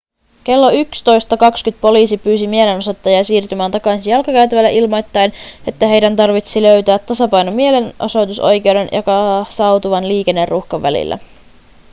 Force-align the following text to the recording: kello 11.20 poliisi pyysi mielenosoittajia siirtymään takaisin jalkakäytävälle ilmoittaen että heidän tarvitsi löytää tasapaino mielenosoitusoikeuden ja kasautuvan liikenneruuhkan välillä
kello 0.43 0.69
11.20 0.71 1.73
poliisi 1.81 2.17
pyysi 2.17 2.47
mielenosoittajia 2.47 3.23
siirtymään 3.23 3.71
takaisin 3.71 4.11
jalkakäytävälle 4.11 4.73
ilmoittaen 4.73 5.33
että 5.67 5.87
heidän 5.87 6.15
tarvitsi 6.15 6.61
löytää 6.61 6.99
tasapaino 6.99 7.51
mielenosoitusoikeuden 7.51 8.89
ja 8.91 9.01
kasautuvan 9.03 10.07
liikenneruuhkan 10.07 10.81
välillä 10.81 11.17